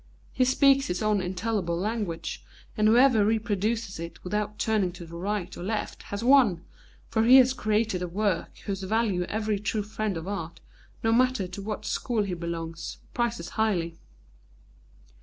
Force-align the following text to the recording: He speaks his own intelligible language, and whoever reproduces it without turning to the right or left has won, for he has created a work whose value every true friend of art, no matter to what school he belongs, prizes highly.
He 0.33 0.45
speaks 0.45 0.87
his 0.87 1.03
own 1.03 1.21
intelligible 1.21 1.77
language, 1.77 2.43
and 2.75 2.87
whoever 2.87 3.23
reproduces 3.23 3.99
it 3.99 4.23
without 4.23 4.57
turning 4.57 4.91
to 4.93 5.05
the 5.05 5.15
right 5.15 5.55
or 5.55 5.61
left 5.61 6.01
has 6.09 6.23
won, 6.23 6.65
for 7.07 7.23
he 7.23 7.35
has 7.37 7.53
created 7.53 8.01
a 8.01 8.07
work 8.07 8.57
whose 8.65 8.81
value 8.81 9.25
every 9.25 9.59
true 9.59 9.83
friend 9.83 10.17
of 10.17 10.27
art, 10.27 10.59
no 11.03 11.11
matter 11.13 11.47
to 11.49 11.61
what 11.61 11.85
school 11.85 12.23
he 12.23 12.33
belongs, 12.33 12.97
prizes 13.13 13.49
highly. 13.49 13.99